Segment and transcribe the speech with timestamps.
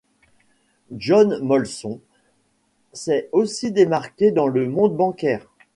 [0.97, 1.99] John Molson
[2.91, 5.45] s'est aussi démarqué dans le monde bancaire.